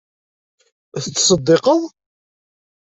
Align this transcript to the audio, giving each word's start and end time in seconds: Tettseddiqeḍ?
Tettseddiqeḍ? 1.03 1.81